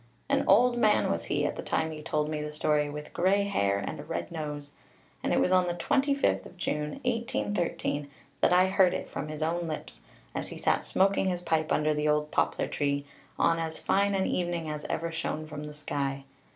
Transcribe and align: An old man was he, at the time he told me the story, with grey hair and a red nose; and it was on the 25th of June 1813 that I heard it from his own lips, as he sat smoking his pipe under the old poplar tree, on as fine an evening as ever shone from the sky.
An 0.29 0.43
old 0.47 0.79
man 0.79 1.11
was 1.11 1.25
he, 1.25 1.45
at 1.45 1.55
the 1.57 1.61
time 1.61 1.91
he 1.91 2.01
told 2.01 2.27
me 2.27 2.41
the 2.41 2.51
story, 2.51 2.89
with 2.89 3.13
grey 3.13 3.43
hair 3.43 3.77
and 3.77 3.99
a 3.99 4.03
red 4.03 4.31
nose; 4.31 4.71
and 5.21 5.31
it 5.31 5.39
was 5.39 5.51
on 5.51 5.67
the 5.67 5.75
25th 5.75 6.47
of 6.47 6.57
June 6.57 6.93
1813 7.05 8.09
that 8.39 8.51
I 8.51 8.65
heard 8.65 8.95
it 8.95 9.07
from 9.11 9.27
his 9.27 9.43
own 9.43 9.67
lips, 9.67 10.01
as 10.33 10.47
he 10.47 10.57
sat 10.57 10.83
smoking 10.83 11.25
his 11.27 11.43
pipe 11.43 11.71
under 11.71 11.93
the 11.93 12.07
old 12.09 12.31
poplar 12.31 12.67
tree, 12.67 13.05
on 13.37 13.59
as 13.59 13.77
fine 13.77 14.15
an 14.15 14.25
evening 14.25 14.67
as 14.71 14.85
ever 14.85 15.11
shone 15.11 15.45
from 15.45 15.65
the 15.65 15.73
sky. 15.75 16.23